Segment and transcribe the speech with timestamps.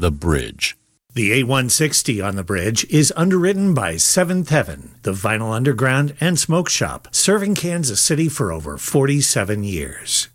[0.00, 0.78] The Bridge.
[1.12, 6.70] The 8160 on the bridge is underwritten by Seventh Heaven, the Vinyl Underground and Smoke
[6.70, 10.30] Shop, serving Kansas City for over 47 years.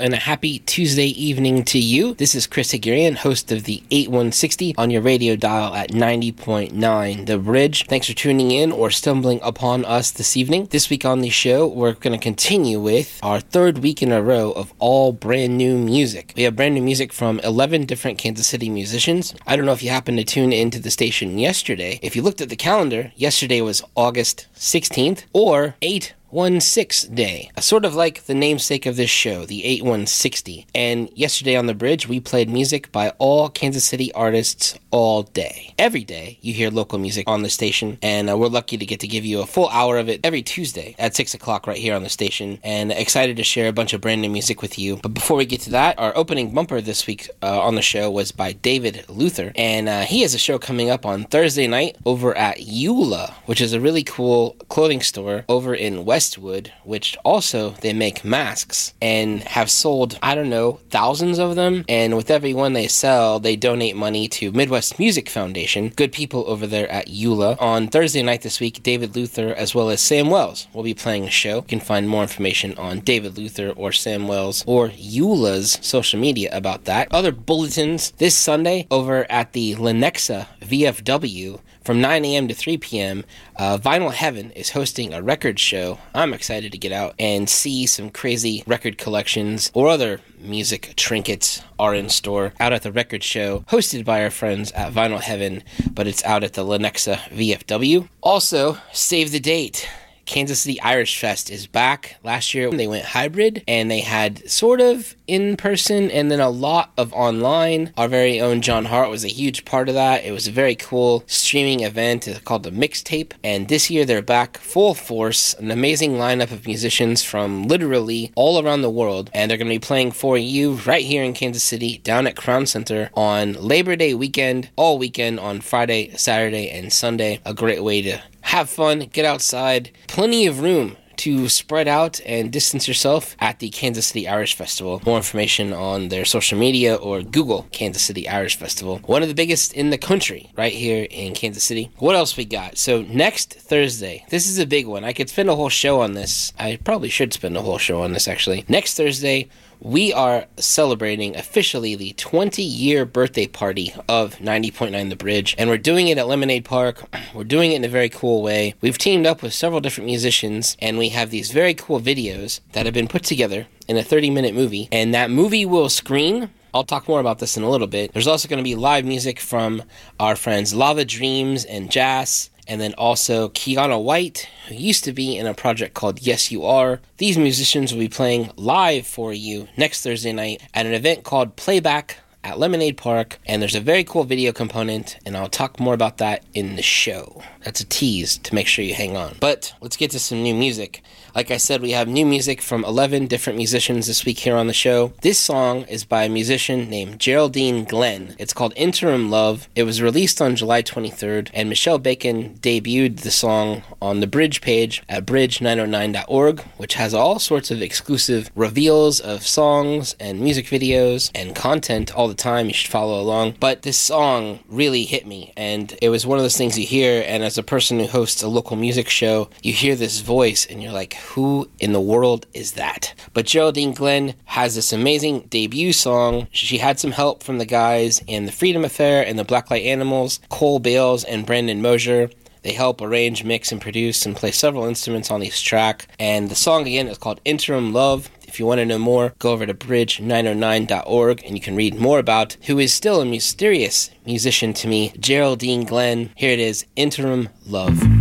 [0.00, 2.14] And a happy Tuesday evening to you.
[2.14, 7.36] This is Chris Haghirian, host of the 8160 on your radio dial at 90.9 The
[7.36, 7.84] Bridge.
[7.84, 10.68] Thanks for tuning in or stumbling upon us this evening.
[10.70, 14.22] This week on the show, we're going to continue with our third week in a
[14.22, 16.32] row of all brand new music.
[16.34, 19.34] We have brand new music from 11 different Kansas City musicians.
[19.46, 22.00] I don't know if you happened to tune into the station yesterday.
[22.00, 27.84] If you looked at the calendar, yesterday was August 16th or 8 816 Day, sort
[27.84, 30.66] of like the namesake of this show, the 8160.
[30.74, 35.74] And yesterday on the bridge, we played music by all Kansas City artists all day.
[35.76, 39.00] Every day, you hear local music on the station, and uh, we're lucky to get
[39.00, 41.94] to give you a full hour of it every Tuesday at 6 o'clock right here
[41.94, 42.60] on the station.
[42.62, 44.96] And excited to share a bunch of brand new music with you.
[44.96, 48.08] But before we get to that, our opening bumper this week uh, on the show
[48.08, 51.96] was by David Luther, and uh, he has a show coming up on Thursday night
[52.06, 56.19] over at Eula, which is a really cool clothing store over in West.
[56.20, 61.82] Westwood, which also they make masks and have sold, I don't know, thousands of them.
[61.88, 65.88] And with every one they sell, they donate money to Midwest Music Foundation.
[65.88, 67.58] Good people over there at Eula.
[67.58, 71.24] On Thursday night this week, David Luther as well as Sam Wells will be playing
[71.24, 71.56] a show.
[71.56, 76.50] You can find more information on David Luther or Sam Wells or Eula's social media
[76.52, 77.08] about that.
[77.10, 82.48] Other bulletins this Sunday over at the Lenexa VFW from 9 a.m.
[82.48, 83.24] to 3 p.m.,
[83.56, 85.98] uh, Vinyl Heaven is hosting a record show.
[86.14, 91.62] I'm excited to get out and see some crazy record collections or other music trinkets
[91.78, 95.62] are in store out at the record show hosted by our friends at Vinyl Heaven,
[95.92, 98.08] but it's out at the Lenexa VFW.
[98.20, 99.88] Also, save the date.
[100.30, 102.14] Kansas City Irish Fest is back.
[102.22, 106.48] Last year they went hybrid and they had sort of in person and then a
[106.48, 107.92] lot of online.
[107.96, 110.24] Our very own John Hart was a huge part of that.
[110.24, 113.32] It was a very cool streaming event called the Mixtape.
[113.42, 118.64] And this year they're back full force, an amazing lineup of musicians from literally all
[118.64, 119.30] around the world.
[119.34, 122.36] And they're going to be playing for you right here in Kansas City down at
[122.36, 127.40] Crown Center on Labor Day weekend, all weekend on Friday, Saturday, and Sunday.
[127.44, 132.50] A great way to have fun, get outside, plenty of room to spread out and
[132.50, 135.02] distance yourself at the Kansas City Irish Festival.
[135.04, 139.00] More information on their social media or Google Kansas City Irish Festival.
[139.04, 141.90] One of the biggest in the country, right here in Kansas City.
[141.98, 142.78] What else we got?
[142.78, 145.04] So, next Thursday, this is a big one.
[145.04, 146.54] I could spend a whole show on this.
[146.58, 148.64] I probably should spend a whole show on this actually.
[148.66, 149.50] Next Thursday,
[149.80, 155.78] we are celebrating officially the 20 year birthday party of 90.9 The Bridge, and we're
[155.78, 157.02] doing it at Lemonade Park.
[157.34, 158.74] We're doing it in a very cool way.
[158.80, 162.86] We've teamed up with several different musicians, and we have these very cool videos that
[162.86, 166.84] have been put together in a 30 minute movie, and that movie will screen I'll
[166.84, 168.12] talk more about this in a little bit.
[168.12, 169.82] There's also going to be live music from
[170.20, 175.36] our friends Lava Dreams and Jazz and then also Kiana White, who used to be
[175.36, 177.00] in a project called Yes You Are.
[177.16, 181.56] These musicians will be playing live for you next Thursday night at an event called
[181.56, 185.94] Playback at Lemonade Park, and there's a very cool video component, and I'll talk more
[185.94, 187.42] about that in the show.
[187.64, 189.36] That's a tease to make sure you hang on.
[189.40, 191.02] But let's get to some new music.
[191.34, 194.66] Like I said, we have new music from 11 different musicians this week here on
[194.66, 195.12] the show.
[195.22, 198.34] This song is by a musician named Geraldine Glenn.
[198.38, 199.68] It's called Interim Love.
[199.76, 204.60] It was released on July 23rd, and Michelle Bacon debuted the song on the Bridge
[204.60, 211.30] page at bridge909.org, which has all sorts of exclusive reveals of songs and music videos
[211.32, 212.66] and content all the time.
[212.66, 213.54] You should follow along.
[213.60, 217.22] But this song really hit me, and it was one of those things you hear,
[217.24, 220.82] and as a person who hosts a local music show, you hear this voice, and
[220.82, 223.14] you're like, who in the world is that?
[223.32, 226.48] But Geraldine Glenn has this amazing debut song.
[226.50, 230.40] She had some help from the guys in The Freedom Affair and the Blacklight Animals,
[230.48, 232.30] Cole Bales and Brandon Mosier.
[232.62, 236.08] They help arrange, mix, and produce and play several instruments on this track.
[236.18, 238.30] And the song again is called Interim Love.
[238.46, 242.18] If you want to know more, go over to bridge909.org and you can read more
[242.18, 246.30] about who is still a mysterious musician to me, Geraldine Glenn.
[246.34, 248.19] Here it is Interim Love.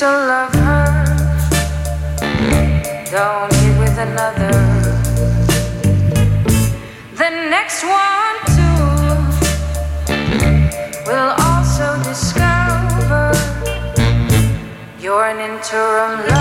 [0.00, 1.10] Still love her
[3.10, 4.52] don't get with another.
[7.20, 8.80] The next one too
[11.06, 13.32] will also discover
[14.98, 16.39] you're an interim love.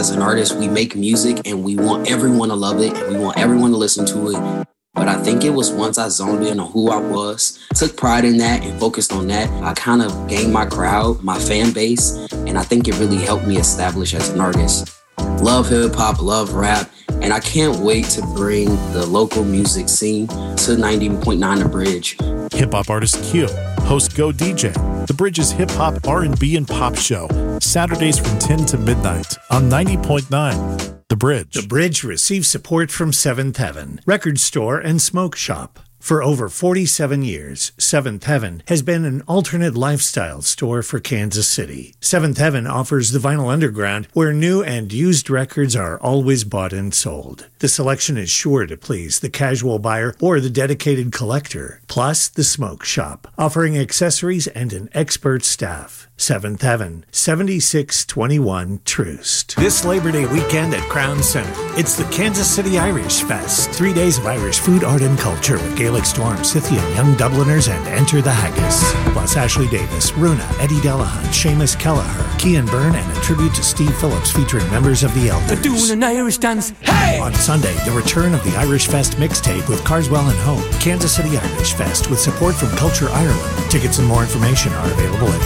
[0.00, 3.22] As an artist, we make music and we want everyone to love it and we
[3.22, 4.66] want everyone to listen to it.
[4.94, 8.24] But I think it was once I zoned in on who I was, took pride
[8.24, 12.16] in that and focused on that, I kind of gained my crowd, my fan base,
[12.32, 14.90] and I think it really helped me establish as an artist.
[15.18, 20.28] Love hip hop, love rap, and I can't wait to bring the local music scene
[20.28, 22.16] to 90.9 The Bridge.
[22.54, 23.48] Hip hop artist Q,
[23.82, 24.72] host Go DJ,
[25.06, 27.28] The Bridge's hip hop, R&B, and pop show,
[27.62, 31.54] Saturdays from 10 to midnight on 90.9 The Bridge.
[31.54, 35.78] The Bridge receives support from Seventh Heaven, record store and smoke shop.
[36.00, 41.94] For over 47 years, Seventh Heaven has been an alternate lifestyle store for Kansas City.
[42.00, 46.94] Seventh Heaven offers the Vinyl Underground, where new and used records are always bought and
[46.94, 47.48] sold.
[47.58, 52.44] The selection is sure to please the casual buyer or the dedicated collector, plus the
[52.44, 56.08] smoke shop, offering accessories and an expert staff.
[56.20, 59.56] Seventh Heaven, 7621 Troost.
[59.56, 63.70] This Labor Day weekend at Crown Center, it's the Kansas City Irish Fest.
[63.70, 67.88] Three days of Irish food, art, and culture with Gaelic Storm, Scythian, Young Dubliners, and
[67.88, 68.92] Enter the Haggis.
[69.14, 72.04] Plus Ashley Davis, Runa, Eddie Delahunt, Seamus Kelleher,
[72.36, 75.62] Kian Byrne, and a tribute to Steve Phillips featuring members of the Elders.
[75.62, 76.74] Doing an Irish dance.
[76.82, 77.18] Hey!
[77.18, 81.38] On Sunday, the return of the Irish Fest mixtape with Carswell and Hope, Kansas City
[81.38, 83.70] Irish Fest with support from Culture Ireland.
[83.70, 85.40] Tickets and more information are available at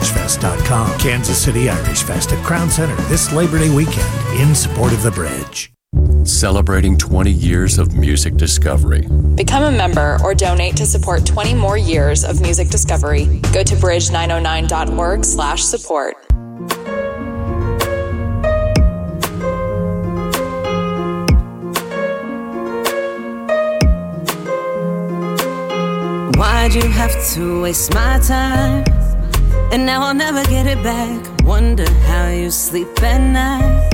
[0.00, 0.98] kcirishfest.com.
[0.98, 5.10] Kansas City Irish Fest at Crown Center this Labor Day weekend in support of the
[5.10, 5.72] bridge.
[6.24, 9.06] Celebrating 20 years of music discovery.
[9.34, 13.40] Become a member or donate to support 20 more years of music discovery.
[13.52, 16.14] Go to bridge909.org slash support.
[26.36, 28.99] Why'd you have to waste my time?
[29.72, 31.44] And now I'll never get it back.
[31.44, 33.90] Wonder how you sleep at night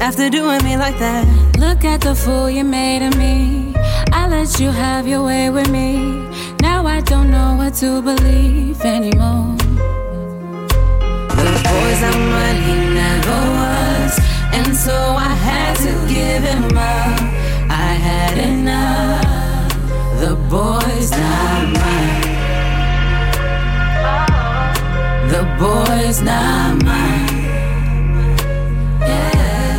[0.00, 1.26] after doing me like that.
[1.58, 3.74] Look at the fool you made of me.
[4.12, 6.26] I let you have your way with me.
[6.62, 9.56] Now I don't know what to believe anymore.
[11.40, 14.12] The boy's not what he never was,
[14.56, 14.96] and so
[15.28, 17.20] I had to give him up.
[17.68, 19.70] I had enough.
[20.20, 21.59] The boy's not
[25.60, 27.44] boy's not mine.
[29.10, 29.78] Yeah.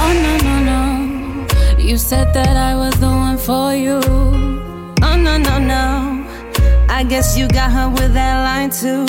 [0.00, 0.82] Oh no no no.
[1.76, 4.00] You said that I was the one for you.
[5.08, 6.05] Oh no no no.
[6.96, 9.04] I guess you got her with that line too.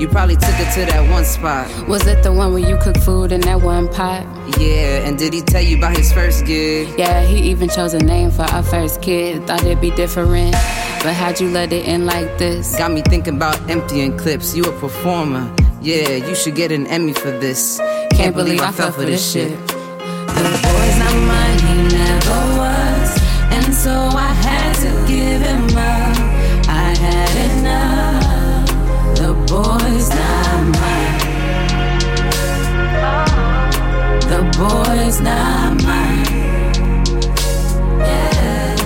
[0.00, 1.68] You probably took her to that one spot.
[1.86, 4.22] Was it the one where you cook food in that one pot?
[4.58, 6.98] Yeah, and did he tell you about his first gig?
[6.98, 9.46] Yeah, he even chose a name for our first kid.
[9.46, 10.52] Thought it'd be different.
[11.02, 12.74] But how'd you let it in like this?
[12.78, 14.56] Got me thinking about emptying clips.
[14.56, 15.54] You a performer.
[15.82, 17.78] Yeah, you should get an Emmy for this.
[18.12, 19.50] Can't believe I fell for this shit.
[19.68, 23.20] The boy's not mine, he never was.
[23.52, 24.75] And so I had
[29.56, 31.18] boy's not mine.
[34.30, 37.04] The boy's not mine.
[38.04, 38.76] Yeah.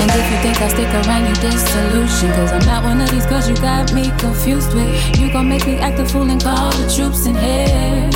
[0.00, 2.30] And if you think I'll stick around, you disillusion.
[2.32, 5.18] Cause I'm not one of these girls you got me confused with.
[5.18, 8.08] You gon' make me act a fool and call the troops in here.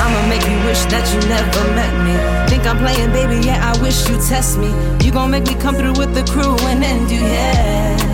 [0.00, 2.14] I'ma make you wish that you never met me.
[2.48, 4.70] Think I'm playing, baby, yeah, I wish you test me.
[5.04, 8.05] You gon' make me come through with the crew and then do, yeah.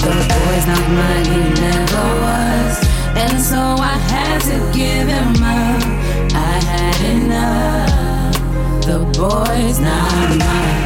[0.00, 2.74] The boy's not mine, he never was.
[3.22, 5.82] And so I had to give him up.
[6.32, 8.34] I had enough.
[8.86, 10.80] The boy's not mine.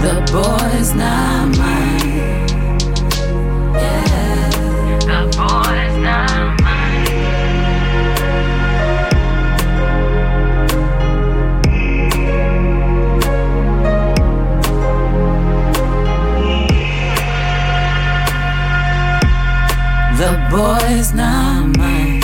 [0.00, 2.48] The boy's not mine.
[3.74, 4.48] Yeah.
[5.00, 6.47] The boy's not mine.
[20.50, 22.20] Boy's not mine.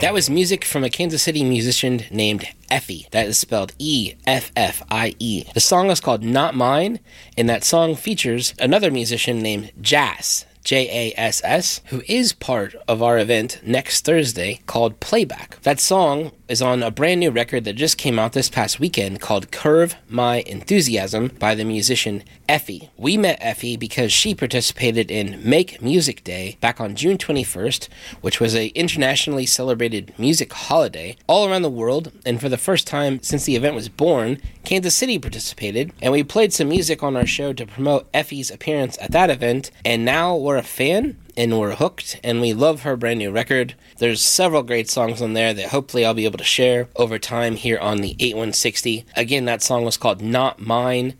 [0.00, 3.08] That was music from a Kansas City musician named Effie.
[3.10, 5.44] That is spelled E F F I E.
[5.52, 7.00] The song is called Not Mine,
[7.36, 10.46] and that song features another musician named Jass.
[10.64, 15.60] J A S S, who is part of our event next Thursday called Playback.
[15.62, 19.20] That song is on a brand new record that just came out this past weekend
[19.20, 22.88] called Curve My Enthusiasm by the musician Effie.
[22.96, 27.88] We met Effie because she participated in Make Music Day back on June 21st,
[28.22, 32.86] which was a internationally celebrated music holiday all around the world, and for the first
[32.86, 37.14] time since the event was born, Kansas City participated, and we played some music on
[37.14, 41.56] our show to promote Effie's appearance at that event, and now we're a fan and
[41.56, 43.76] we're hooked and we love her brand new record.
[43.98, 47.54] There's several great songs on there that hopefully I'll be able to share over time
[47.54, 49.06] here on the 8160.
[49.16, 51.14] Again, that song was called Not Mine.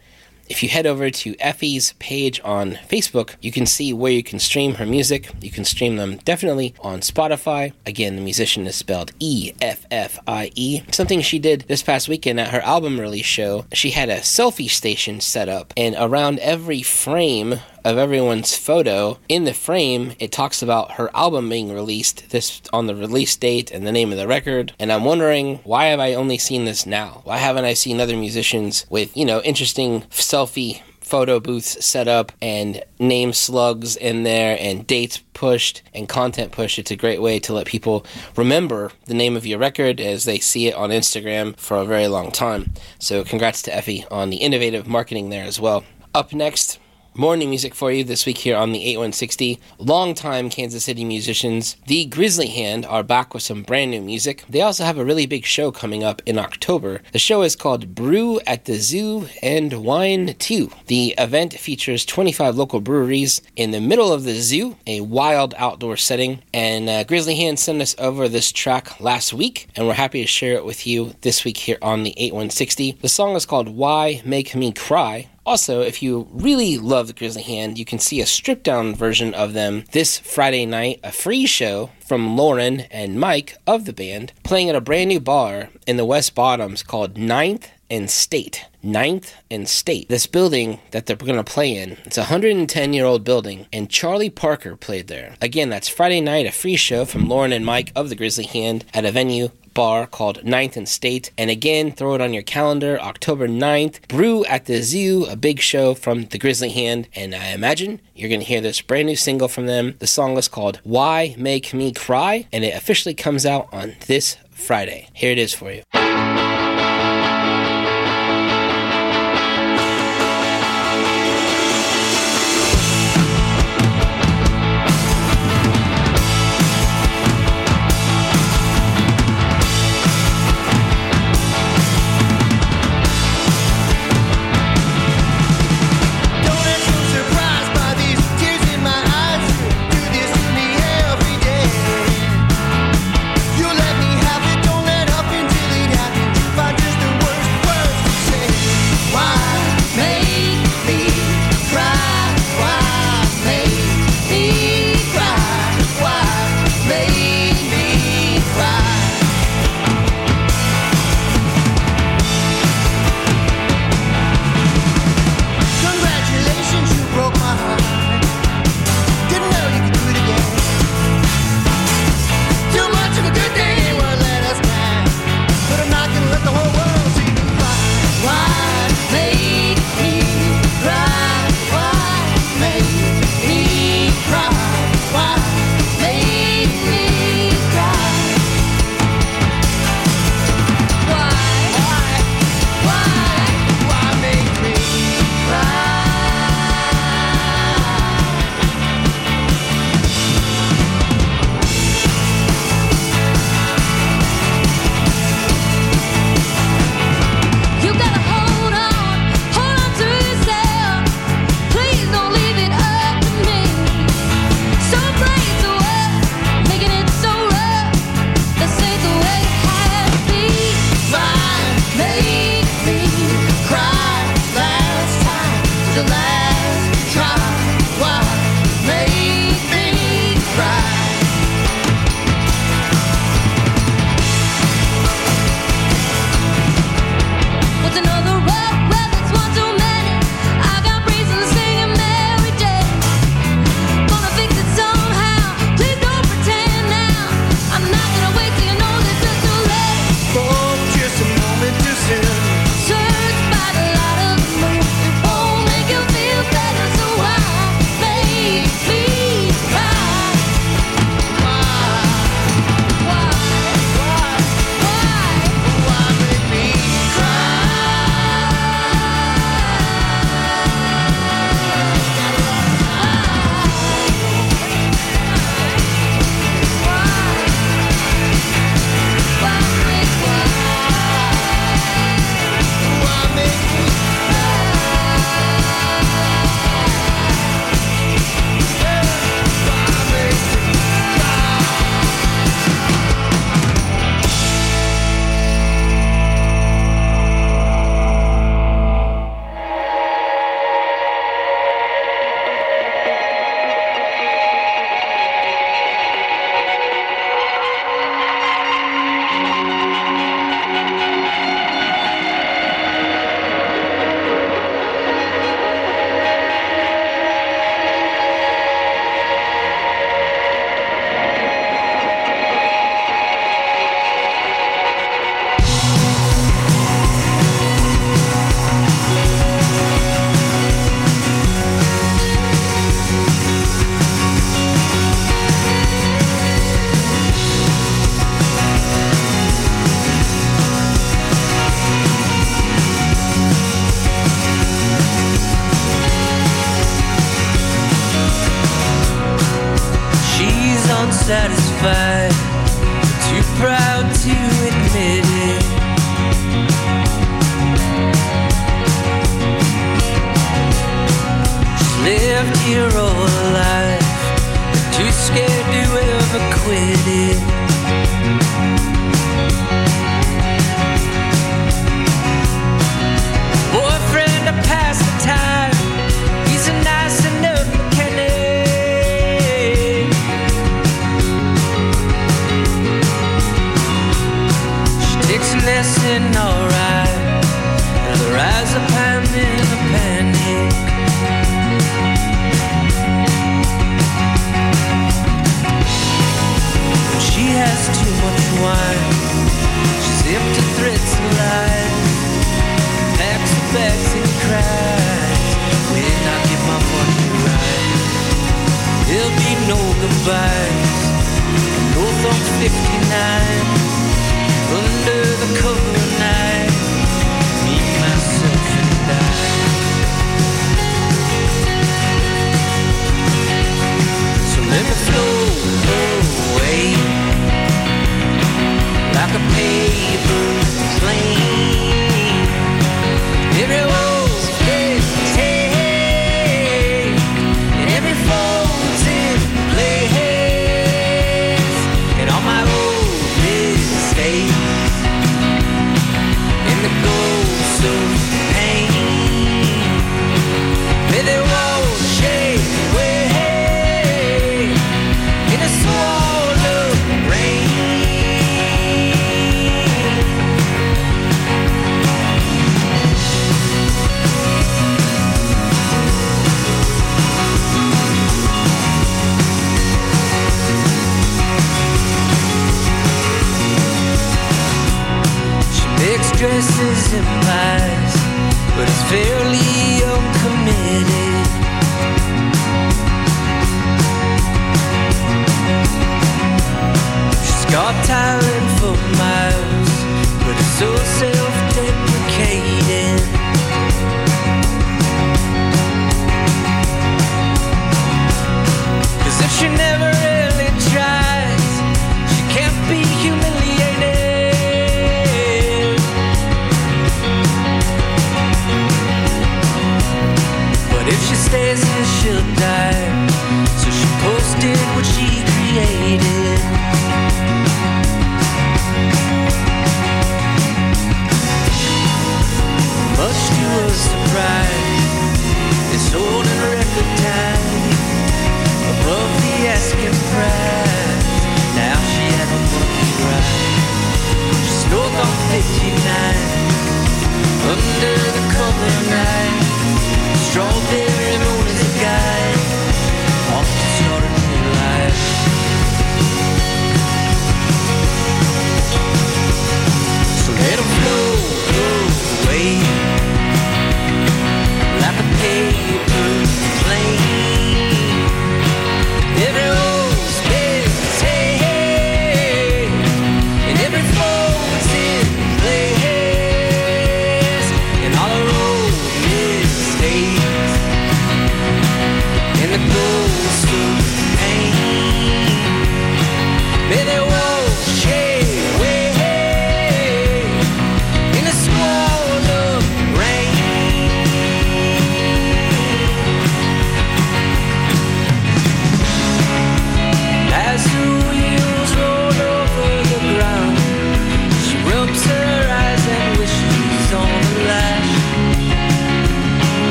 [0.49, 4.39] If you head over to Effie's page on Facebook, you can see where you can
[4.39, 5.31] stream her music.
[5.43, 7.75] You can stream them definitely on Spotify.
[7.85, 10.83] Again, the musician is spelled E F F I E.
[10.91, 14.71] Something she did this past weekend at her album release show, she had a selfie
[14.71, 20.63] station set up, and around every frame of everyone's photo in the frame it talks
[20.63, 24.29] about her album being released this on the release date and the name of the
[24.29, 27.99] record and i'm wondering why have i only seen this now why haven't i seen
[27.99, 34.25] other musicians with you know interesting selfie photo booths set up and name slugs in
[34.25, 36.79] there and dates pushed and content pushed.
[36.79, 38.05] It's a great way to let people
[38.37, 42.09] remember the name of your record as they see it on Instagram for a very
[42.09, 42.75] long time.
[42.99, 45.83] So, congrats to Effie on the innovative marketing there as well.
[46.15, 46.79] Up next,
[47.19, 49.59] New music for you this week here on the 8160.
[49.79, 54.45] Longtime Kansas City musicians, the Grizzly Hand, are back with some brand new music.
[54.49, 57.03] They also have a really big show coming up in October.
[57.13, 60.71] The show is called Brew at the Zoo and Wine 2.
[60.87, 65.97] The event features 25 local breweries in the middle of the zoo, a wild outdoor
[65.97, 66.43] setting.
[66.55, 70.29] And uh, Grizzly Hand sent us over this track last week, and we're happy to
[70.29, 72.93] share it with you this week here on the 8160.
[73.03, 75.29] The song is called Why Make Me Cry.
[75.49, 79.33] Also, if you really love the Grizzly Hand, you can see a stripped down version
[79.33, 84.35] of them this Friday night, a free show from Lauren and Mike of the band,
[84.43, 88.67] playing at a brand new bar in the West Bottoms called Ninth and State.
[88.83, 90.09] Ninth and State.
[90.09, 93.91] This building that they're going to play in, it's a 110 year old building, and
[93.91, 95.35] Charlie Parker played there.
[95.41, 98.85] Again, that's Friday night, a free show from Lauren and Mike of the Grizzly Hand
[98.95, 101.31] at a venue bar called Ninth and State.
[101.39, 104.09] And again, throw it on your calendar, October 9th.
[104.09, 107.07] Brew at the Zoo, a big show from the Grizzly Hand.
[107.15, 109.95] And I imagine you're going to hear this brand new single from them.
[110.01, 114.37] The song is called Why Make Me Cry, and it officially comes out on this
[114.51, 115.11] Friday.
[115.13, 116.08] Here it is for you.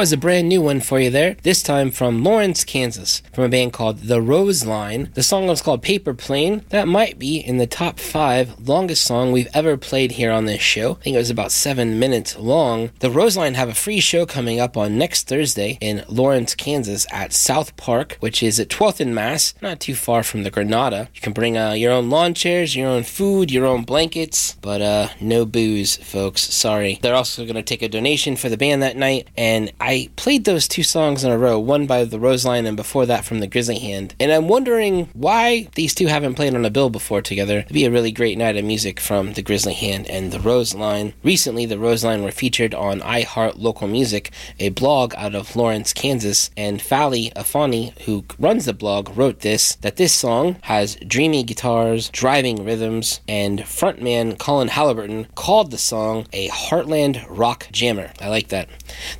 [0.00, 3.50] Was a brand new one for you there, this time from Lawrence, Kansas, from a
[3.50, 5.12] band called The Roseline.
[5.12, 6.64] The song was called Paper Plane.
[6.70, 10.62] That might be in the top five longest song we've ever played here on this
[10.62, 10.92] show.
[10.92, 12.92] I think it was about seven minutes long.
[13.00, 17.34] The Roseline have a free show coming up on next Thursday in Lawrence, Kansas at
[17.34, 21.10] South Park, which is at 12th and Mass, not too far from the Granada.
[21.14, 24.80] You can bring uh, your own lawn chairs, your own food, your own blankets, but
[24.80, 26.40] uh, no booze, folks.
[26.40, 26.98] Sorry.
[27.02, 30.44] They're also going to take a donation for the band that night, and I played
[30.44, 33.46] those two songs in a row, one by the Roseline and before that from the
[33.46, 34.14] Grizzly Hand.
[34.20, 37.58] And I'm wondering why these two haven't played on a bill before together.
[37.58, 41.14] It'd be a really great night of music from the Grizzly Hand and the Roseline.
[41.22, 46.50] Recently, the Roseline were featured on iHeart Local Music, a blog out of Lawrence, Kansas,
[46.56, 52.08] and Fally Afani, who runs the blog, wrote this that this song has dreamy guitars,
[52.10, 58.12] driving rhythms, and frontman Colin Halliburton called the song a Heartland rock jammer.
[58.20, 58.68] I like that.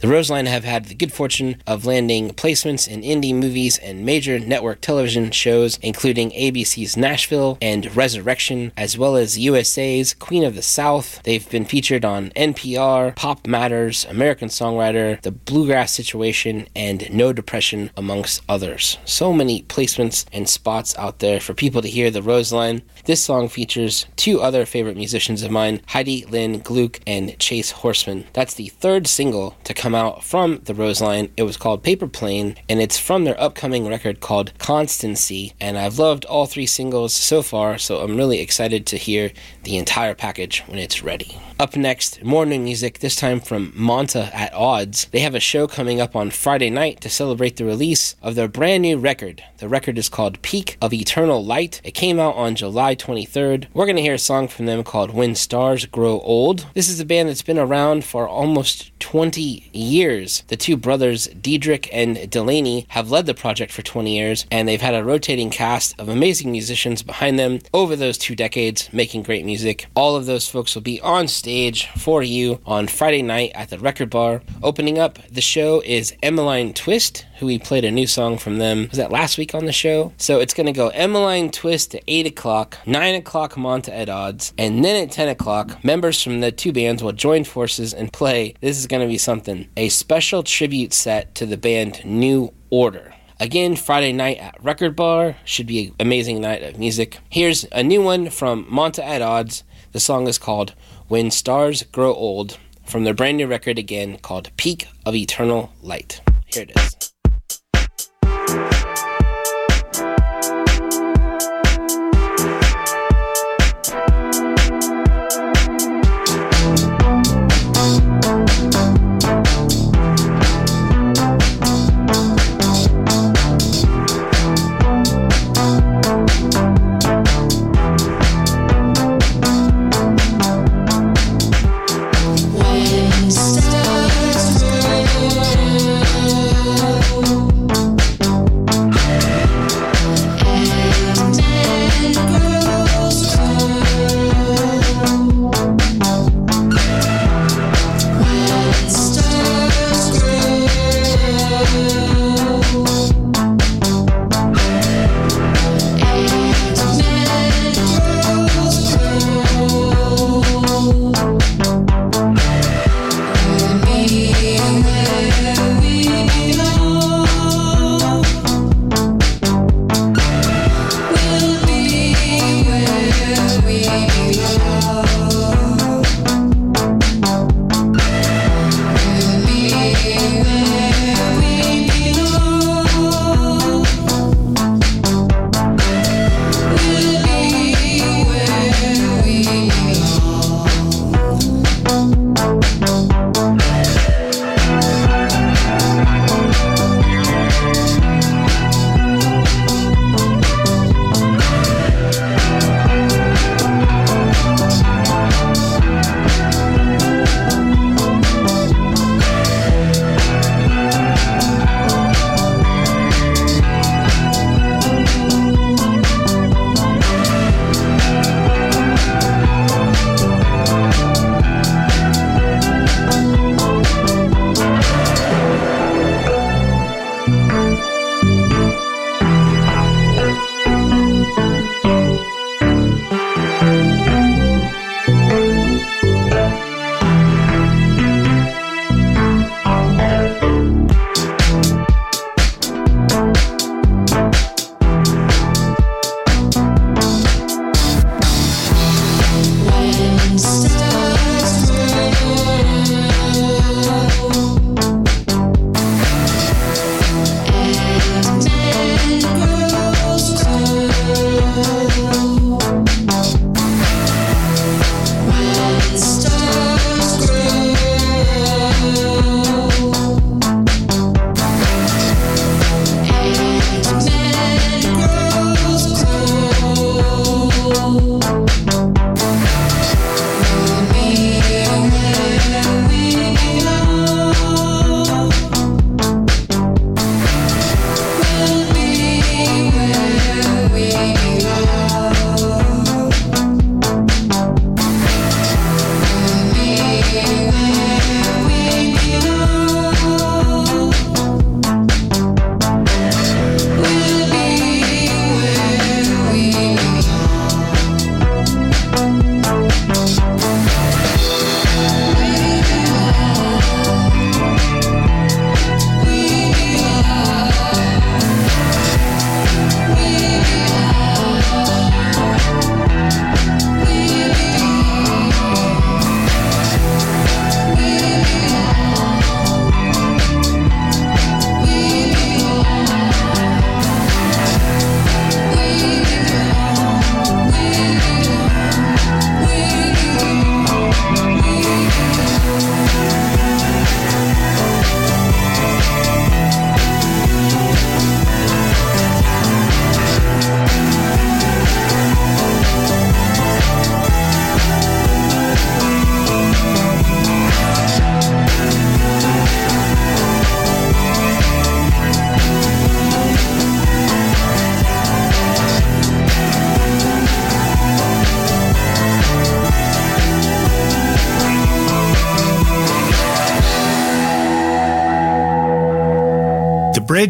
[0.01, 4.39] The Roseline have had the good fortune of landing placements in indie movies and major
[4.39, 10.63] network television shows, including ABC's Nashville and Resurrection, as well as USA's Queen of the
[10.63, 11.23] South.
[11.23, 17.91] They've been featured on NPR, Pop Matters, American Songwriter, The Bluegrass Situation, and No Depression,
[17.97, 18.99] amongst others.
[19.05, 22.83] So many placements and spots out there for people to hear the Roseline.
[23.05, 28.27] This song features two other favorite musicians of mine, Heidi Lynn Gluck and Chase Horseman.
[28.33, 31.31] That's the third single to come out from the Roseline.
[31.37, 35.55] It was called Paper Plane, and it's from their upcoming record called Constancy.
[35.61, 39.33] And I've loved all three singles so far, so I'm really excited to hear
[39.63, 41.39] the entire package when it's ready.
[41.61, 45.05] Up next, more new music, this time from Monta at Odds.
[45.11, 48.49] They have a show coming up on Friday night to celebrate the release of their
[48.49, 49.45] brand new record.
[49.59, 51.83] The record is called Peak of Eternal Light.
[51.85, 53.67] It came out on July 23rd.
[53.75, 56.65] We're going to hear a song from them called When Stars Grow Old.
[56.73, 60.45] This is a band that's been around for almost 20 years.
[60.49, 64.81] The two brothers, Diedrich and Delaney, have led the project for 20 years, and they've
[64.81, 69.45] had a rotating cast of amazing musicians behind them over those two decades, making great
[69.45, 69.87] music.
[69.97, 73.79] All of those folks will be on stage for you on Friday night at the
[73.79, 74.43] Record Bar.
[74.63, 78.87] Opening up the show is Emmeline Twist, who we played a new song from them.
[78.91, 80.13] Was that last week on the show?
[80.19, 84.53] So it's going to go Emmeline Twist at 8 o'clock, 9 o'clock Monta at Odds,
[84.59, 88.55] and then at 10 o'clock, members from the two bands will join forces and play.
[88.61, 93.15] This is going to be something a special tribute set to the band New Order.
[93.41, 95.37] Again, Friday night at Record Bar.
[95.47, 97.21] Should be an amazing night of music.
[97.31, 99.65] Here's a new one from Monta at Odds.
[99.93, 100.75] The song is called
[101.09, 106.21] When Stars Grow Old from their brand new record again called Peak of Eternal Light.
[106.53, 107.10] Here it is.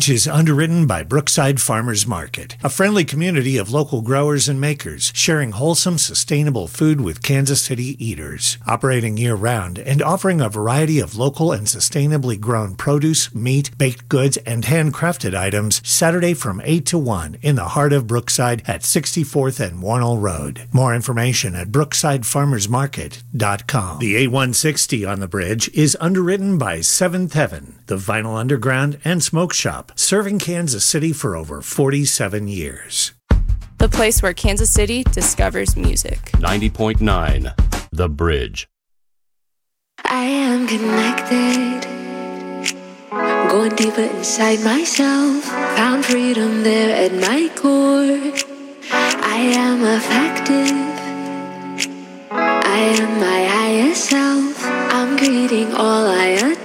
[0.00, 5.10] Bridge is underwritten by Brookside Farmers Market, a friendly community of local growers and makers
[5.14, 8.58] sharing wholesome, sustainable food with Kansas City eaters.
[8.66, 14.10] Operating year round and offering a variety of local and sustainably grown produce, meat, baked
[14.10, 18.82] goods, and handcrafted items Saturday from 8 to 1 in the heart of Brookside at
[18.82, 20.68] 64th and Wornall Road.
[20.70, 24.00] More information at brooksidefarmersmarket.com.
[24.00, 29.54] The 8160 on the bridge is underwritten by Seventh Heaven, the Vinyl Underground and Smoke
[29.54, 32.49] Shop, serving Kansas City for over 47 years.
[33.78, 36.18] The place where Kansas City discovers music.
[36.32, 37.54] 90.9
[37.92, 38.68] The Bridge.
[40.04, 41.88] I am connected.
[43.50, 45.44] Going deeper inside myself.
[45.76, 48.18] Found freedom there at my core.
[48.92, 50.90] I am effective.
[52.30, 54.64] I am my highest self.
[54.64, 56.59] I'm greeting all I adore.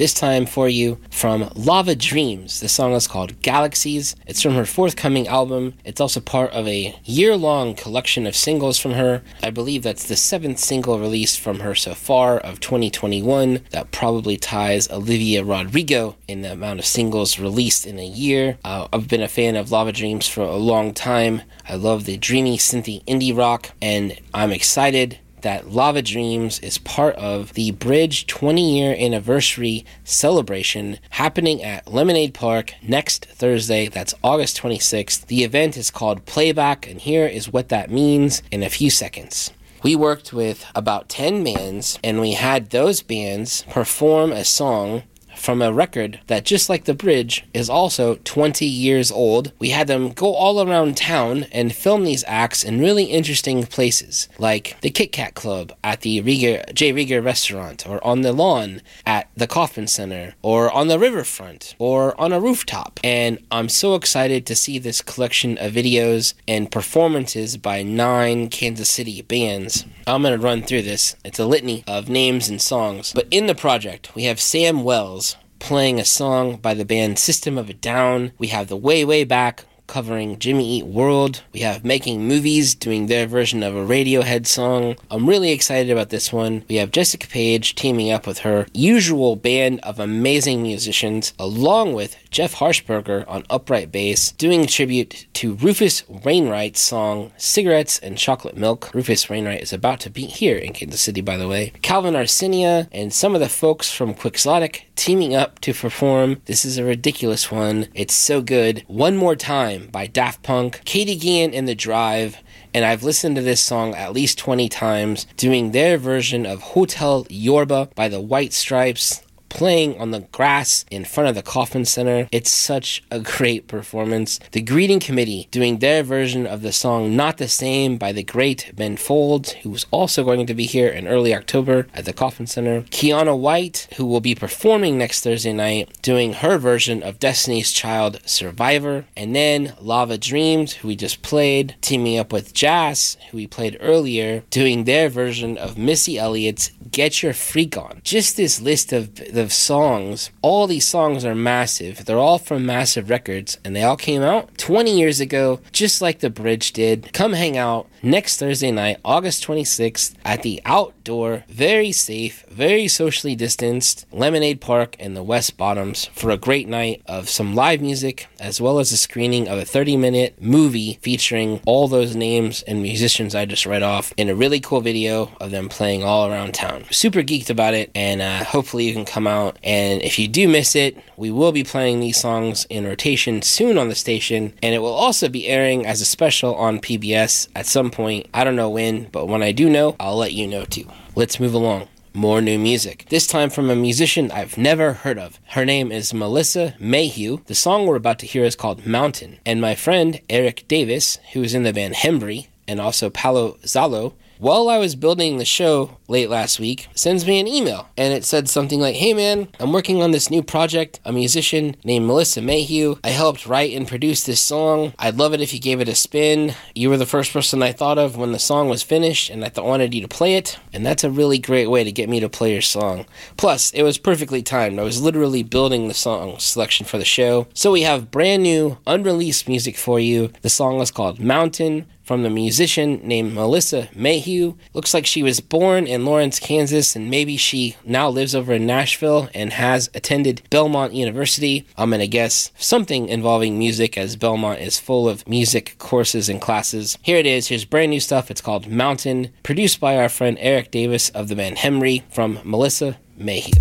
[0.00, 2.60] This time for you from Lava Dreams.
[2.60, 4.16] The song is called Galaxies.
[4.26, 5.74] It's from her forthcoming album.
[5.84, 9.22] It's also part of a year long collection of singles from her.
[9.42, 13.60] I believe that's the seventh single released from her so far of 2021.
[13.72, 18.56] That probably ties Olivia Rodrigo in the amount of singles released in a year.
[18.64, 21.42] Uh, I've been a fan of Lava Dreams for a long time.
[21.68, 27.14] I love the dreamy, synthy indie rock, and I'm excited that Lava Dreams is part
[27.16, 33.88] of the Bridge 20 year anniversary celebration happening at Lemonade Park next Thursday.
[33.88, 35.26] That's August 26th.
[35.26, 39.52] The event is called Playback, and here is what that means in a few seconds.
[39.82, 45.04] We worked with about 10 bands, and we had those bands perform a song
[45.40, 49.52] from a record that, just like The Bridge, is also 20 years old.
[49.58, 54.28] We had them go all around town and film these acts in really interesting places,
[54.38, 56.92] like the Kit Kat Club at the Rieger, J.
[56.92, 62.18] Rieger restaurant, or on the lawn at the Kauffman Center, or on the riverfront, or
[62.20, 63.00] on a rooftop.
[63.02, 68.90] And I'm so excited to see this collection of videos and performances by nine Kansas
[68.90, 69.86] City bands.
[70.06, 71.16] I'm going to run through this.
[71.24, 73.12] It's a litany of names and songs.
[73.14, 75.29] But in the project, we have Sam Wells
[75.60, 78.32] playing a song by the band System of a Down.
[78.38, 81.42] We have the Way Way Back covering Jimmy Eat World.
[81.52, 84.94] We have Making Movies doing their version of a Radiohead song.
[85.10, 86.64] I'm really excited about this one.
[86.68, 92.16] We have Jessica Page teaming up with her usual band of amazing musicians, along with
[92.30, 98.90] Jeff Harshbarger on upright bass, doing tribute to Rufus Wainwright's song Cigarettes and Chocolate Milk.
[98.94, 101.72] Rufus Wainwright is about to be here in Kansas City, by the way.
[101.82, 106.40] Calvin Arsenia and some of the folks from Quixotic teaming up to perform.
[106.44, 107.88] This is a ridiculous one.
[107.94, 108.84] It's so good.
[108.86, 112.36] One More Time by Daft Punk, Katy Guillen and The Drive,
[112.72, 117.26] and I've listened to this song at least 20 times, doing their version of Hotel
[117.28, 122.28] Yorba by the White Stripes playing on the grass in front of the Kauffman Center.
[122.32, 124.40] It's such a great performance.
[124.52, 128.72] The Greeting Committee doing their version of the song Not the Same by the great
[128.74, 132.82] Ben Folds, who's also going to be here in early October at the Kauffman Center.
[132.82, 138.20] Kiana White, who will be performing next Thursday night, doing her version of Destiny's Child
[138.24, 139.04] Survivor.
[139.16, 143.76] And then Lava Dreams, who we just played, teaming up with Jazz, who we played
[143.80, 148.00] earlier, doing their version of Missy Elliott's Get Your Freak On.
[148.04, 152.04] Just this list of of songs, all these songs are massive.
[152.04, 156.20] They're all from Massive Records, and they all came out 20 years ago, just like
[156.20, 157.12] The Bridge did.
[157.12, 163.34] Come hang out next Thursday night, August 26th, at the outdoor, very safe, very socially
[163.34, 168.26] distanced Lemonade Park in the West Bottoms for a great night of some live music,
[168.38, 172.82] as well as a screening of a 30 minute movie featuring all those names and
[172.82, 176.54] musicians I just read off in a really cool video of them playing all around
[176.54, 176.84] town.
[176.90, 179.58] Super geeked about it, and uh, hopefully you can come out.
[179.62, 183.76] And if you do miss it, we will be playing these songs in rotation soon
[183.76, 187.66] on the station, and it will also be airing as a special on PBS at
[187.66, 188.28] some point.
[188.32, 190.86] I don't know when, but when I do know, I'll let you know too.
[191.14, 191.88] Let's move along.
[192.12, 193.06] More new music.
[193.08, 195.38] This time from a musician I've never heard of.
[195.50, 197.38] Her name is Melissa Mayhew.
[197.46, 199.38] The song we're about to hear is called Mountain.
[199.46, 204.14] And my friend Eric Davis, who is in the band Hembree, and also Palo Zalo,
[204.40, 208.24] while I was building the show late last week, sends me an email and it
[208.24, 212.40] said something like, Hey man, I'm working on this new project, a musician named Melissa
[212.40, 212.96] Mayhew.
[213.04, 214.94] I helped write and produce this song.
[214.98, 216.54] I'd love it if you gave it a spin.
[216.74, 219.50] You were the first person I thought of when the song was finished and I
[219.50, 220.58] th- wanted you to play it.
[220.72, 223.04] And that's a really great way to get me to play your song.
[223.36, 224.78] Plus, it was perfectly timed.
[224.80, 227.46] I was literally building the song selection for the show.
[227.52, 230.32] So we have brand new, unreleased music for you.
[230.40, 234.56] The song is called Mountain from the musician named Melissa Mayhew.
[234.74, 238.66] Looks like she was born in Lawrence, Kansas, and maybe she now lives over in
[238.66, 241.68] Nashville and has attended Belmont University.
[241.76, 246.98] I'm gonna guess something involving music, as Belmont is full of music courses and classes.
[247.00, 247.46] Here it is.
[247.46, 248.28] Here's brand new stuff.
[248.28, 252.98] It's called Mountain, produced by our friend Eric Davis of the band Hembree from Melissa
[253.16, 253.52] Mayhew.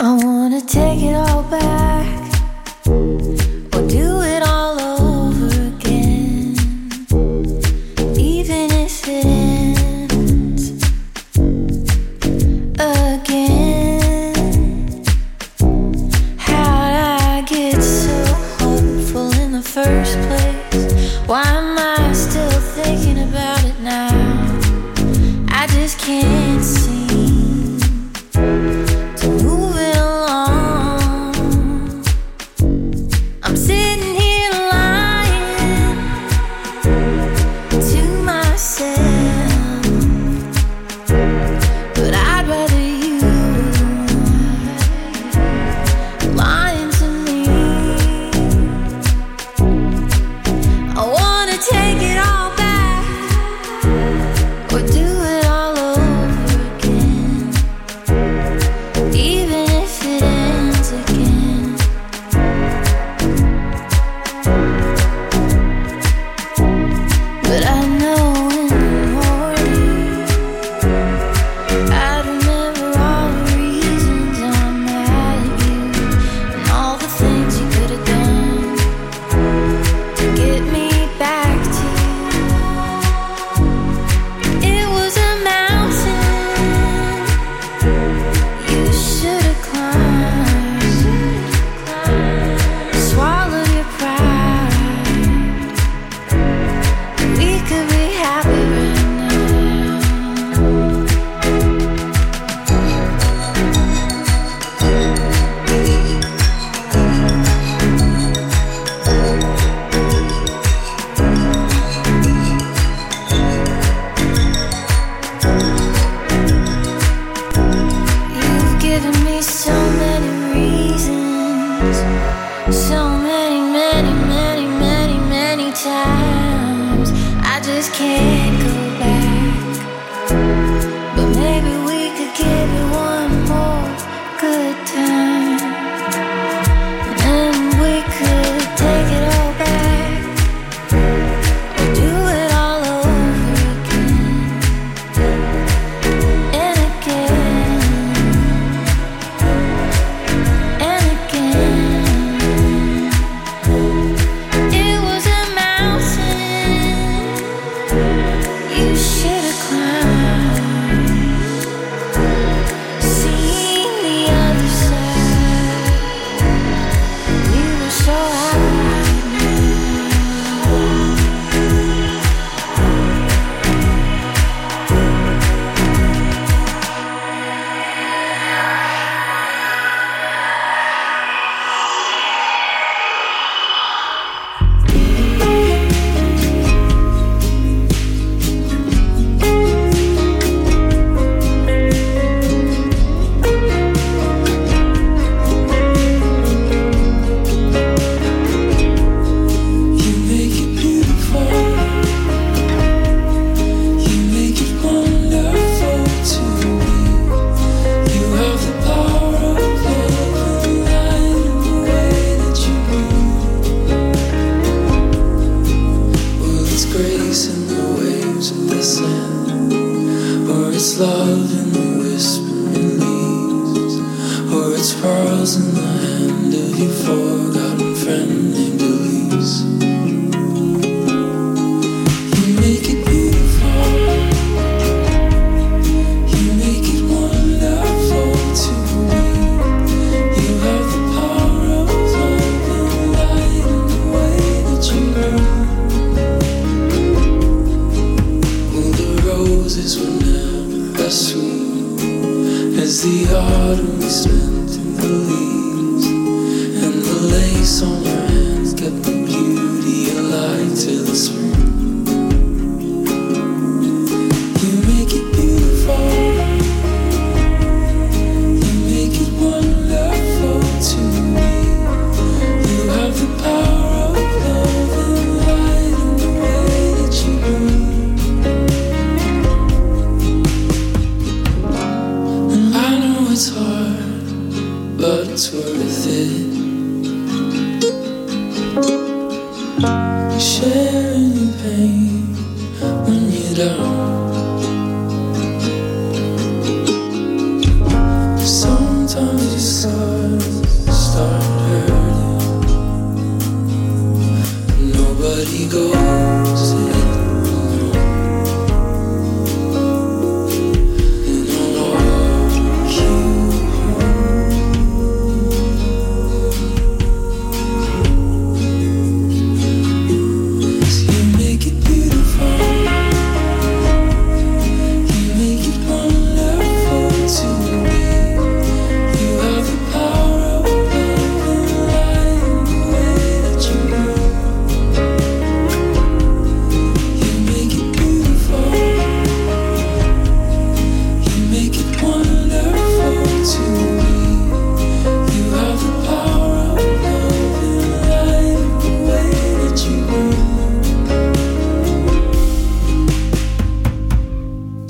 [0.00, 3.45] I wanna take it all back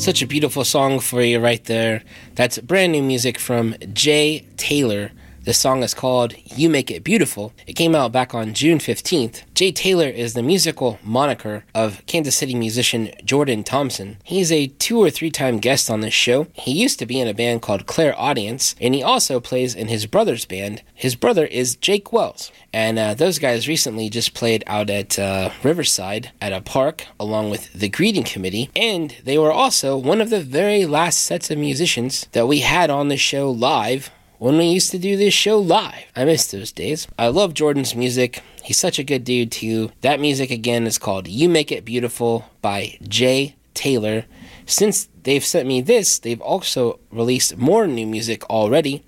[0.07, 2.04] Such a beautiful song for you right there.
[2.36, 5.11] That's brand new music from Jay Taylor.
[5.47, 7.53] The song is called You Make It Beautiful.
[7.68, 9.42] It came out back on June 15th.
[9.55, 14.16] Jay Taylor is the musical moniker of Kansas City musician Jordan Thompson.
[14.24, 16.49] He's a two or three time guest on this show.
[16.55, 19.86] He used to be in a band called Claire Audience, and he also plays in
[19.86, 20.82] his brother's band.
[20.92, 22.51] His brother is Jake Wells.
[22.72, 27.51] And uh, those guys recently just played out at uh, Riverside at a park along
[27.51, 28.68] with the greeting committee.
[28.74, 32.90] And they were also one of the very last sets of musicians that we had
[32.90, 36.05] on the show live when we used to do this show live.
[36.14, 37.09] I miss those days.
[37.18, 38.43] I love Jordan's music.
[38.62, 39.93] He's such a good dude, too.
[40.01, 44.24] That music, again, is called You Make It Beautiful by Jay Taylor.
[44.66, 49.05] Since they've sent me this, they've also released more new music already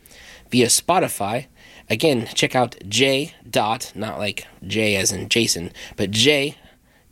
[0.51, 1.47] via Spotify.
[1.91, 6.57] Again, check out J dot, not like J as in Jason, but J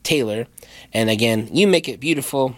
[0.02, 0.46] Taylor.
[0.92, 2.56] And again, you make it beautiful.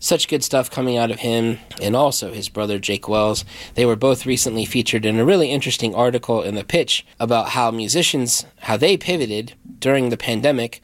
[0.00, 3.44] Such good stuff coming out of him and also his brother Jake Wells.
[3.74, 7.72] They were both recently featured in a really interesting article in the pitch about how
[7.72, 10.80] musicians, how they pivoted during the pandemic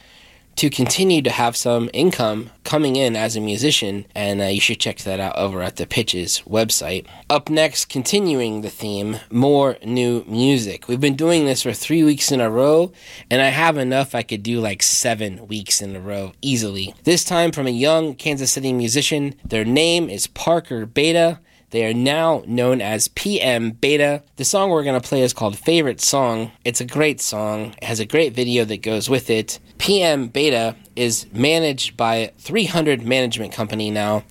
[0.57, 4.81] to continue to have some income coming in as a musician, and uh, you should
[4.81, 7.07] check that out over at the Pitches website.
[7.29, 10.89] Up next, continuing the theme, more new music.
[10.89, 12.93] We've been doing this for three weeks in a row,
[13.31, 16.95] and I have enough I could do like seven weeks in a row easily.
[17.05, 19.35] This time from a young Kansas City musician.
[19.45, 21.41] Their name is Parker Bata.
[21.75, 24.23] They are now known as PM Bata.
[24.37, 26.53] The song we're going to play is called Favorite Song.
[26.65, 29.59] It's a great song, it has a great video that goes with it.
[29.79, 34.23] PM Bata is managed by 300 Management Company now.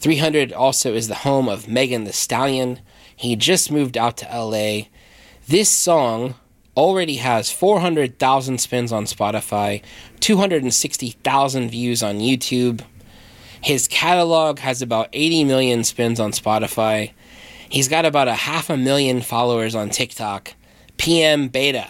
[0.00, 2.80] 300 also is the home of Megan Thee Stallion.
[3.16, 4.88] He just moved out to LA.
[5.48, 6.34] This song
[6.76, 9.82] already has 400,000 spins on Spotify,
[10.20, 12.82] 260,000 views on YouTube.
[13.62, 17.12] His catalog has about 80 million spins on Spotify.
[17.68, 20.54] He's got about a half a million followers on TikTok.
[20.96, 21.88] PM Bata.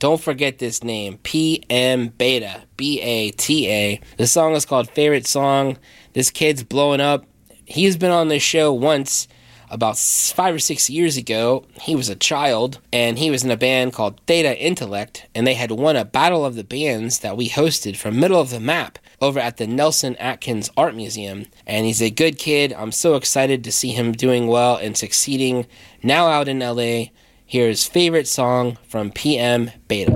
[0.00, 2.64] Don't forget this name PM Bata.
[2.76, 4.00] B A T A.
[4.18, 5.78] The song is called Favorite Song.
[6.12, 7.24] This kid's blowing up.
[7.64, 9.28] He's been on this show once
[9.70, 11.64] about five or six years ago.
[11.80, 15.54] He was a child and he was in a band called Theta Intellect, and they
[15.54, 18.98] had won a Battle of the Bands that we hosted from Middle of the Map
[19.20, 21.46] over at the Nelson Atkins Art Museum.
[21.66, 22.72] And he's a good kid.
[22.72, 25.66] I'm so excited to see him doing well and succeeding.
[26.02, 27.06] Now out in LA,
[27.46, 30.12] here's favorite song from PM Bata.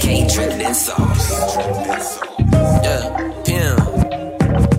[0.00, 1.30] K-Trippin' Sauce.
[2.82, 3.76] Yeah, PM.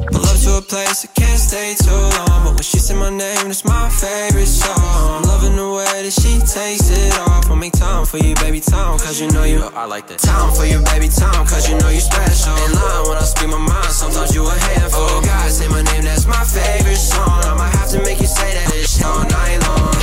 [0.08, 2.31] Pull up to a place I can't stay too long,
[2.62, 4.78] when she said my name, it's my favorite song.
[4.78, 7.50] I'm loving the way that she takes it off.
[7.50, 9.66] I'll make time for you, baby, time, cause you know you.
[9.74, 10.20] I like that.
[10.20, 12.54] Time for you, baby, time, cause you know you special.
[12.70, 15.02] In line when I speak my mind, sometimes you a handful.
[15.02, 17.42] Oh, God, say my name, that's my favorite song.
[17.50, 19.98] I might have to make you say that shit all night long.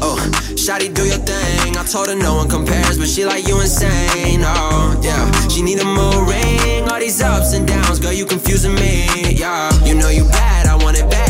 [0.00, 0.16] Oh,
[0.56, 1.76] Shotty, do your thing.
[1.76, 4.40] I told her no one compares, but she like you insane.
[4.48, 5.28] Oh, yeah.
[5.52, 6.88] She need a mood ring.
[6.88, 9.04] All these ups and downs, girl, you confusing me.
[9.36, 10.68] Yeah, you know you bad.
[10.68, 11.27] I want it bad,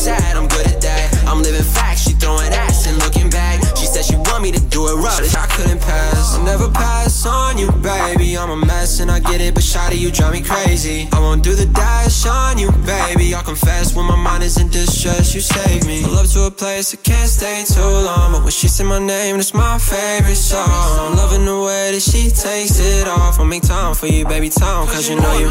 [0.00, 0.36] sad.
[0.36, 1.24] I'm good at that.
[1.28, 2.08] I'm living facts.
[2.08, 3.60] She throwing ass and looking back.
[3.76, 5.20] She said she want me to do it rough.
[5.36, 6.34] I couldn't pass.
[6.34, 8.36] I'll never pass on you, baby.
[8.36, 11.08] I'm a mess and I get it, but Shotty, you drive me crazy.
[11.12, 13.34] I won't do the dash on you, baby.
[13.34, 15.34] I'll confess when my mind is in distress.
[15.34, 16.02] You save me.
[16.02, 18.98] Pull up to a place I can't stay too long, but when she say my
[18.98, 20.68] name, it's my favorite song.
[20.68, 23.38] I'm loving the way that she takes it off.
[23.38, 25.48] I'll make time for you, baby, time, cause you know you.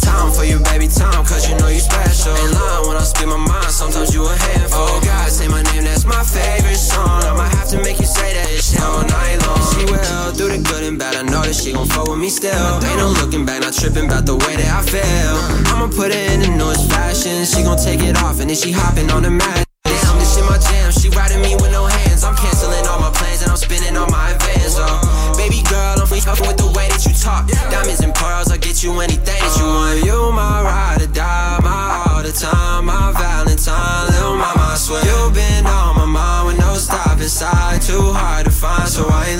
[0.00, 2.34] Time for you, baby, time, cause you know you special.
[2.44, 4.80] In line when I speak my mind, sometimes you a handful.
[4.82, 7.22] Oh, God, say my name, that's my favorite song.
[7.24, 9.60] I might have to make you say that shit all night long.
[9.72, 12.28] She will do the good and bad, I know that she gon' fuck with me
[12.28, 12.52] still.
[12.84, 15.34] Ain't no looking back, not tripping about the way that I feel.
[15.72, 18.70] I'ma put her in the newest fashion, she gon' take it off, and then she
[18.70, 19.64] hopping on the mat.
[19.88, 22.22] Damn, this shit my jam, she riding me with no hands.
[22.22, 24.76] I'm canceling all my plans and I'm spending all my advance.
[24.76, 27.48] Oh, baby girl, I'm fucking with the way that you talk.
[27.72, 30.04] Diamonds and pearls, I'll get you anything that you want.
[30.04, 35.00] You my ride or die, my all the time, my Valentine, little mama, I swear.
[35.00, 39.32] You been on my mind with no stop inside, too hard to find, so I
[39.32, 39.39] ain't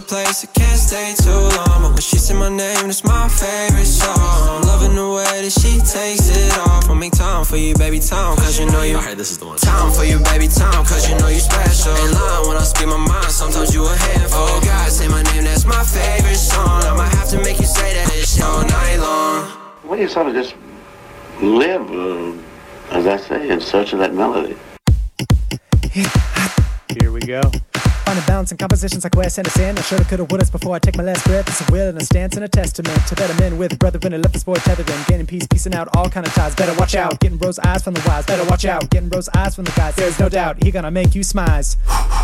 [0.00, 3.28] a place I can't stay too long, but when she said my name, it's my
[3.28, 4.16] favorite song.
[4.16, 6.88] I'm loving the way that she takes it off.
[6.88, 8.96] I'll make time for you, baby, time, cause you know you.
[8.96, 9.58] Alright, this is the one.
[9.58, 11.92] Time for you, baby, time, cause you know you special.
[11.92, 14.40] In line when I speak my mind, sometimes you a handful.
[14.40, 16.82] Oh, God, say my name, that's my favorite song.
[16.84, 19.50] I might have to make you say that shit all night long.
[19.84, 20.54] Well, you sort of just
[21.40, 22.32] live, uh,
[22.96, 24.56] as I say, in search of that melody.
[26.88, 27.42] Here we go.
[28.06, 29.78] A bounce and compositions like where Wes Anderson.
[29.78, 31.46] I shoulda, coulda, wouldas before I take my last breath.
[31.46, 34.22] It's a will and a stance and a testament to better men with brethren and
[34.22, 35.00] left this boy tethered in.
[35.06, 36.56] Gaining peace, piecing out all kind of ties.
[36.56, 37.20] Better watch out.
[37.20, 38.26] Getting rose eyes from the wise.
[38.26, 38.90] Better watch out.
[38.90, 39.94] Getting rose eyes from the guys.
[39.94, 41.76] There's no doubt he gonna make you smize.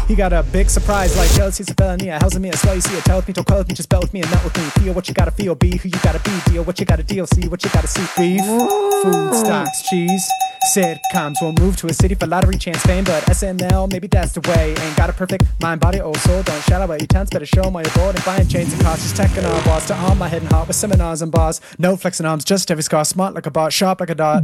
[0.08, 2.08] He got a big surprise like jealousy's a felony.
[2.08, 2.50] A hell's in me.
[2.50, 3.04] That's why you see it.
[3.04, 3.74] Tell with me, don't call with me.
[3.74, 4.64] Just bell with me and melt with me.
[4.82, 5.54] Feel what you gotta feel.
[5.54, 6.50] Be who you gotta be.
[6.50, 7.26] Deal what you gotta deal.
[7.28, 8.02] See what you gotta see.
[8.16, 10.28] Beef, food, stocks, cheese.
[10.74, 14.40] Sitcoms won't move to a city for lottery chance fame, but SNL, maybe that's the
[14.50, 14.74] way.
[14.76, 16.42] Ain't got a perfect mind, body, or soul.
[16.42, 18.72] Don't shout out about your tense, better show 'em why you're bored and buying chains
[18.72, 19.00] and cars.
[19.00, 21.60] Just and our boss to arm my head and heart with seminars and bars.
[21.78, 23.04] No flexing arms, just every scar.
[23.04, 24.42] Smart like a bot, sharp like a dot.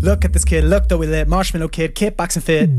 [0.00, 1.28] Look at this kid, look though we lit.
[1.28, 2.70] Marshmallow kid, kickboxing fit.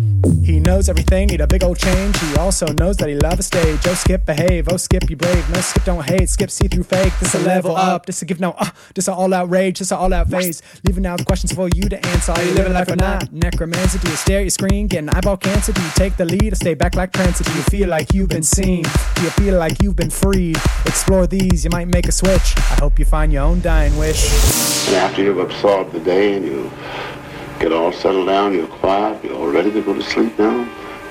[0.43, 2.19] He knows everything, need a big old change.
[2.19, 3.79] He also knows that he love a stage.
[3.87, 4.67] Oh, skip, behave.
[4.69, 5.49] Oh, skip, you brave.
[5.51, 6.27] No, skip, don't hate.
[6.27, 7.13] Skip, see through fake.
[7.19, 8.07] This a level up.
[8.07, 9.79] This a give no, uh, this a all out rage.
[9.79, 10.61] This a all out phase.
[10.85, 12.33] Leaving out questions for you to answer.
[12.63, 13.33] Living life or not?
[13.33, 14.87] Necromancer, do you stare at your screen?
[14.87, 15.73] Getting eyeball cancer?
[15.73, 17.43] Do you take the lead or stay back like Prancer?
[17.43, 18.83] Do you feel like you've been seen?
[19.15, 20.55] Do you feel like you've been freed?
[20.85, 22.55] Explore these, you might make a switch.
[22.57, 24.31] I hope you find your own dying wish.
[24.93, 26.71] After you've absorbed the day and you
[27.59, 30.65] get all settled down, you're quiet, you're all ready to go to sleep now,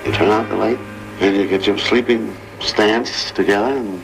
[0.07, 0.78] you turn out the light
[1.20, 4.03] and you get your sleeping stance together and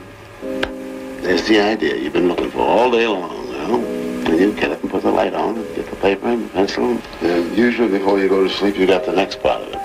[1.24, 4.07] there's the idea you've been looking for all day long?
[4.28, 6.48] And you get up and put the light on and get the paper and the
[6.50, 6.98] pencil.
[7.22, 9.78] And usually before you go to sleep, you got the next part of it.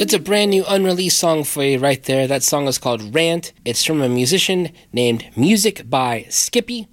[0.00, 2.26] It's a brand new unreleased song for you right there.
[2.26, 3.52] That song is called Rant.
[3.64, 6.88] It's from a musician named Music by Skippy.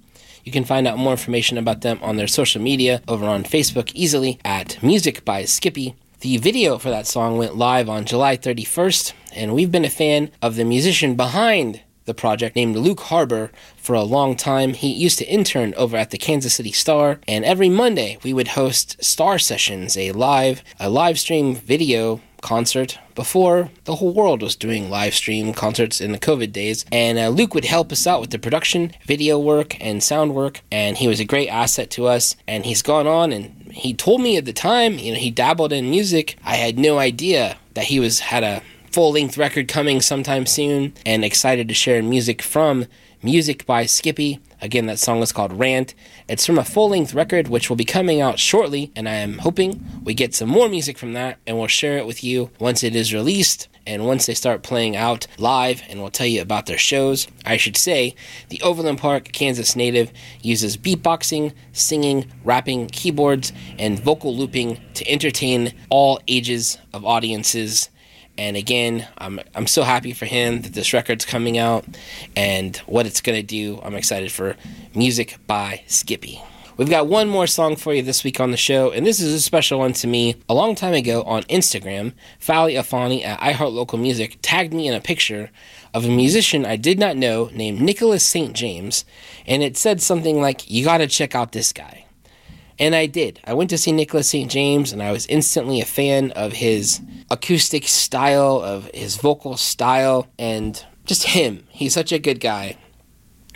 [0.48, 3.92] You can find out more information about them on their social media over on Facebook
[3.92, 5.94] easily at Music by Skippy.
[6.20, 10.30] The video for that song went live on July 31st, and we've been a fan
[10.40, 14.72] of the musician behind the project named Luke Harbor for a long time.
[14.72, 18.48] He used to intern over at the Kansas City Star, and every Monday we would
[18.48, 24.54] host Star Sessions, a live a live stream video concert before the whole world was
[24.54, 26.84] doing live stream concerts in the COVID days.
[26.92, 30.60] And uh, Luke would help us out with the production, video work, and sound work.
[30.70, 32.36] And he was a great asset to us.
[32.46, 35.72] And he's gone on and he told me at the time, you know, he dabbled
[35.72, 36.36] in music.
[36.44, 38.62] I had no idea that he was had a
[38.92, 42.86] full length record coming sometime soon and excited to share music from
[43.20, 44.38] Music by Skippy.
[44.60, 45.94] Again, that song is called Rant.
[46.28, 49.38] It's from a full length record which will be coming out shortly, and I am
[49.38, 52.82] hoping we get some more music from that and we'll share it with you once
[52.82, 56.66] it is released and once they start playing out live, and we'll tell you about
[56.66, 57.26] their shows.
[57.46, 58.14] I should say,
[58.50, 65.72] the Overland Park, Kansas native uses beatboxing, singing, rapping, keyboards, and vocal looping to entertain
[65.88, 67.88] all ages of audiences.
[68.38, 71.84] And again, I'm I'm so happy for him that this record's coming out
[72.36, 73.80] and what it's gonna do.
[73.82, 74.56] I'm excited for
[74.94, 76.40] music by Skippy.
[76.76, 79.34] We've got one more song for you this week on the show, and this is
[79.34, 80.36] a special one to me.
[80.48, 84.94] A long time ago on Instagram, Fally Afani at iHeart Local Music tagged me in
[84.94, 85.50] a picture
[85.92, 88.54] of a musician I did not know named Nicholas St.
[88.54, 89.04] James,
[89.44, 92.04] and it said something like, You gotta check out this guy.
[92.78, 93.40] And I did.
[93.44, 94.50] I went to see Nicholas St.
[94.50, 97.00] James, and I was instantly a fan of his
[97.30, 101.66] acoustic style, of his vocal style, and just him.
[101.70, 102.76] He's such a good guy.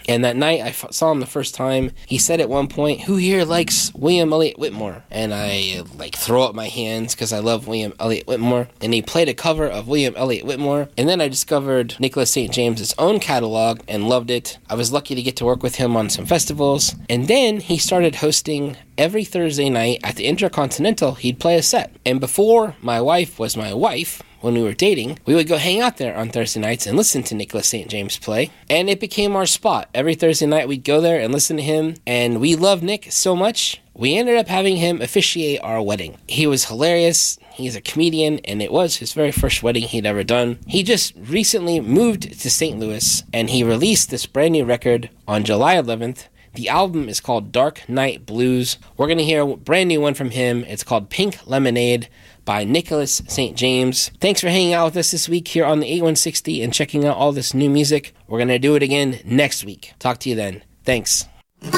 [0.08, 1.92] And that night I f- saw him the first time.
[2.06, 6.42] He said at one point, "Who here likes William Elliott Whitmore?" And I like throw
[6.42, 8.68] up my hands because I love William Elliott Whitmore.
[8.80, 10.88] And he played a cover of William Elliott Whitmore.
[10.96, 12.52] And then I discovered Nicholas St.
[12.52, 14.58] James's own catalog and loved it.
[14.68, 16.94] I was lucky to get to work with him on some festivals.
[17.08, 21.14] And then he started hosting every Thursday night at the Intercontinental.
[21.14, 21.94] He'd play a set.
[22.04, 25.80] And before my wife was my wife, when we were dating, we would go hang
[25.80, 27.88] out there on Thursday nights and listen to Nicholas St.
[27.88, 28.50] James play.
[28.68, 29.88] And it became our spot.
[29.94, 31.94] Every Thursday night we'd go there and listen to him.
[32.06, 36.16] And we loved Nick so much, we ended up having him officiate our wedding.
[36.26, 37.38] He was hilarious.
[37.52, 40.58] He's a comedian, and it was his very first wedding he'd ever done.
[40.66, 42.78] He just recently moved to St.
[42.78, 46.28] Louis, and he released this brand new record on July 11th.
[46.54, 48.78] The album is called Dark Night Blues.
[48.96, 50.64] We're going to hear a brand new one from him.
[50.64, 52.08] It's called Pink Lemonade
[52.44, 53.56] by Nicholas St.
[53.56, 54.10] James.
[54.20, 57.16] Thanks for hanging out with us this week here on the 8160 and checking out
[57.16, 58.14] all this new music.
[58.26, 59.92] We're going to do it again next week.
[59.98, 60.62] Talk to you then.
[60.84, 61.26] Thanks.
[61.64, 61.72] On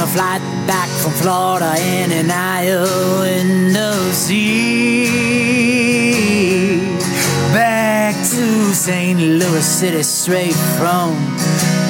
[0.00, 5.38] a flight back from Florida in an aisle window seat.
[7.52, 9.18] Back to St.
[9.18, 11.37] Louis City straight from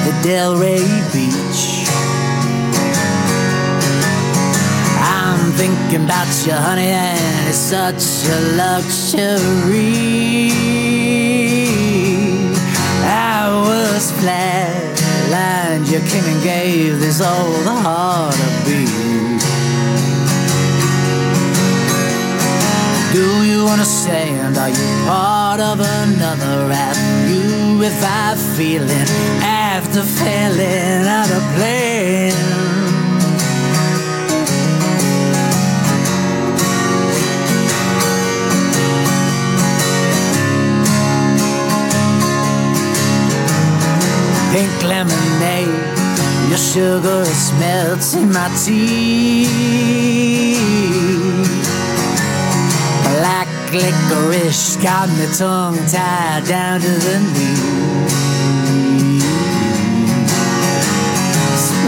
[0.09, 1.87] the Delray Beach.
[4.97, 10.51] I'm thinking about you, honey, and it's such a luxury.
[13.05, 19.09] I was flatlined, you came and gave this all the heart a beat.
[23.13, 24.57] Do you understand?
[24.57, 26.73] Are you part of another?
[27.27, 29.07] You if I feeling
[29.79, 32.33] after failing out of plan?
[44.51, 45.69] Pink lemonade,
[46.49, 47.23] your sugar
[47.61, 49.47] melts in my teeth.
[53.13, 57.78] Black licorice got me tongue tied down to the knee.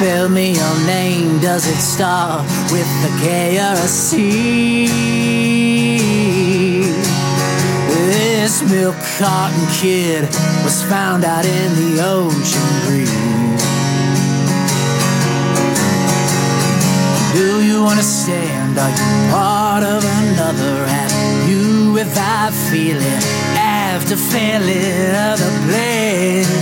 [0.02, 2.42] Spell me your name, does it start
[2.72, 4.88] with a K or a C?
[7.88, 10.24] This milk carton kid
[10.64, 13.12] was found out in the ocean breeze.
[17.36, 18.80] Do you understand?
[18.80, 20.88] Are you part of another?
[20.88, 21.14] Have
[21.48, 23.22] you without feeling
[23.54, 26.61] after failing other plan?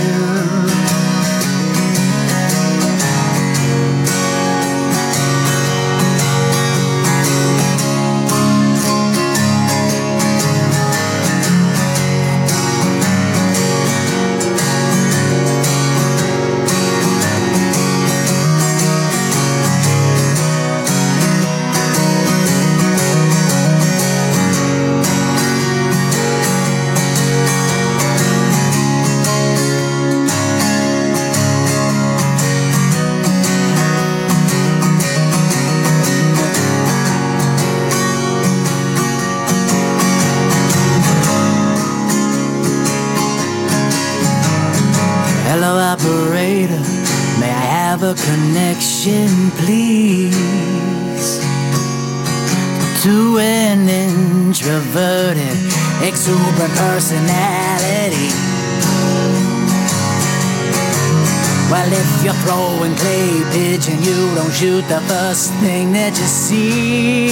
[64.62, 67.28] You the first thing that you see.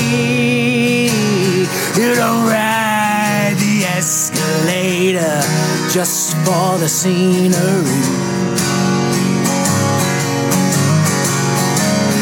[1.99, 5.43] You don't ride the escalator
[5.91, 8.01] just for the scenery.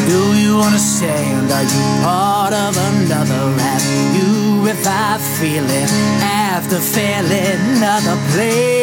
[0.09, 1.51] Do you understand?
[1.51, 3.51] Are you part of another?
[3.61, 3.87] Have
[4.17, 5.87] you without feeling
[6.21, 8.76] after failing another place?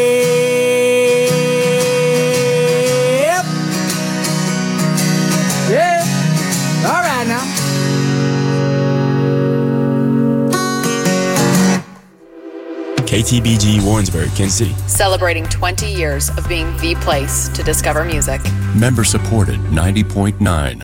[13.15, 14.75] KTBG Warrensburg, Kansas City.
[14.89, 18.41] Celebrating 20 years of being the place to discover music.
[18.75, 20.73] Member supported 90.9.